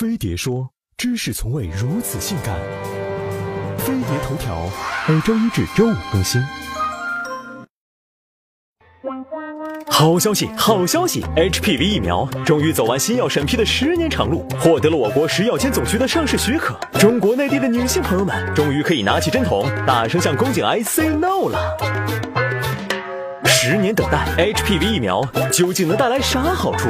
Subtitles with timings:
[0.00, 2.58] 飞碟说：“知识从未如此性感。”
[3.76, 4.66] 飞碟头条
[5.06, 6.42] 每周一至周五更新。
[9.86, 16.74] 好消息，好消息！HPV 疫苗终于走完新药审批的十年长路，获得了我国食药监总局的上市许可。
[16.98, 21.76] 中国内地的女性朋友们终于可以拿起针筒，大声向宫颈癌 say no 了。
[23.44, 25.22] 十年等待，HPV 疫苗
[25.52, 26.88] 究竟能带来啥好处？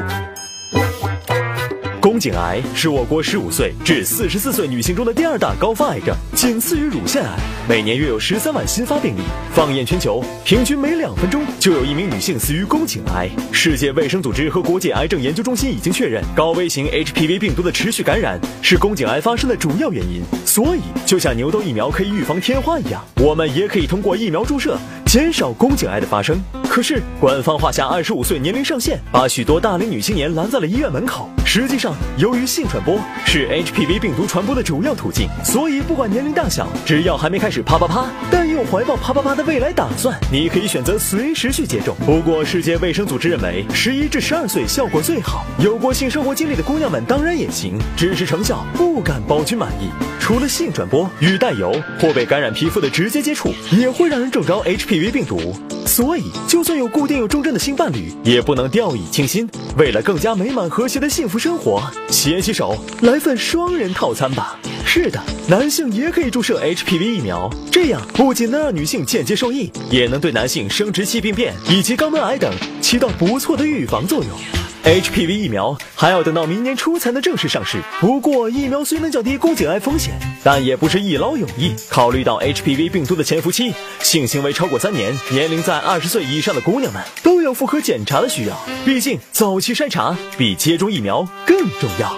[2.21, 7.35] 宫颈癌是我国十五岁至四十四岁女性中的第二大高发癌症，仅次于乳腺癌。
[7.67, 9.23] 每年约有十三万新发病例。
[9.55, 13.27] 放眼全球，平均每两分钟就有一名女性死于宫颈癌。
[13.51, 20.23] 世界卫生组织和国际癌症研究中心已经确认，高危型 HPV 病毒的持续感染是宫颈癌发生的主要原因。
[20.45, 24.77] 所以，就像牛痘疫苗可以预防天花一样，我们也可以通过疫苗注射
[25.07, 26.39] 减少宫颈癌的发生。
[26.71, 31.29] 可是，官方画下二十五岁年龄上限，把许多大龄女青年拦在了医院门口。
[31.45, 32.97] 实际上，由于性传播
[33.27, 41.97] 是 HPV 病毒传播的主要途径，所以不管年龄大小，只要还没开始啪啪啪，但又怀抱啪啪啪的未来打算，你可以选择随时去接种。
[42.07, 45.45] 不过，世界卫生组织认为，十一至十二岁效果最好。
[45.59, 49.91] 有过性生活经历的姑娘们当然也行，只是成效不敢保君满意。
[50.21, 55.61] 除了性传播，与带油或被感染皮肤的直接接触，也会让人中招 HPV 病毒。
[55.91, 59.51] 所以，就算有固定有重症的新伴侣，也不能掉以轻心。
[59.77, 64.57] 为了更加美满和谐的幸福生活，携起手来份双人套餐吧。
[64.87, 74.60] 是的，男性也可以注射 HPV 疫苗，这样不仅能让女性间接受益，也能对男性生殖器病变以及肛门癌等起到不错的预防作用。
[74.85, 77.79] HPV 疫苗还要等到明年初才能正式上市。
[78.01, 81.75] 不过，疫苗虽能降低宫颈癌风险，但也不是一劳永逸。
[81.91, 88.57] 考虑到 HPV 病毒的潜伏期，性行为超过三年、年龄在二十岁以上的姑娘们都有妇科检查的需要。
[88.85, 92.17] 毕竟，早期筛查比接种疫苗更重要。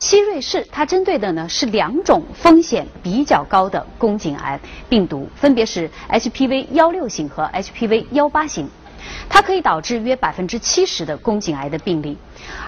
[0.00, 8.68] 希瑞氏它针对的呢是两种风险比较高的宫颈癌病毒，分别是 HPV 幺六型和 HPV 幺八型。
[9.28, 12.16] 它可以导致约百分之七十的宫颈癌的病例，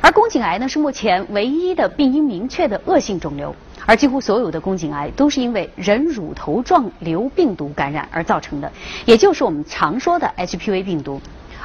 [0.00, 3.54] 而宫颈癌呢是目前唯一的病因明确的恶性肿瘤，
[3.86, 8.70] 而几乎所有的宫颈癌都是因为人乳头状瘤病毒感染而造成的，
[9.04, 11.20] 也就是我们常说的 HPV 病毒。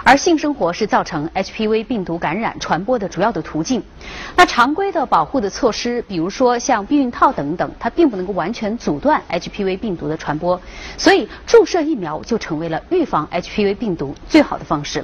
[0.07, 3.83] 而性生活是造成 HPV 病毒感染传播的主要的途径。
[4.37, 10.61] 那常规的保护的措施，比如说像避孕套等等，它并不能够完全阻断 HPV 病毒的传播。
[10.97, 15.03] 所以注射疫苗就成为了预防 HPV 病毒最好的方式。